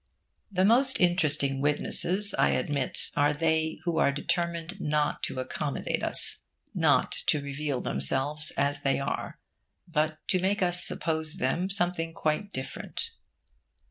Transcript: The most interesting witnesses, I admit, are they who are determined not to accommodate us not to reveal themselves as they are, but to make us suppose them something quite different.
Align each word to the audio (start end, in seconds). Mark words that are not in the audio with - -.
The 0.51 0.65
most 0.65 0.99
interesting 0.99 1.61
witnesses, 1.61 2.33
I 2.33 2.49
admit, 2.53 3.11
are 3.15 3.35
they 3.35 3.77
who 3.83 3.99
are 3.99 4.11
determined 4.11 4.77
not 4.81 5.21
to 5.25 5.39
accommodate 5.39 6.01
us 6.01 6.39
not 6.73 7.11
to 7.27 7.39
reveal 7.39 7.81
themselves 7.81 8.49
as 8.57 8.81
they 8.81 8.99
are, 8.99 9.39
but 9.87 10.17
to 10.29 10.39
make 10.41 10.63
us 10.63 10.83
suppose 10.83 11.35
them 11.35 11.69
something 11.69 12.15
quite 12.15 12.51
different. 12.51 13.11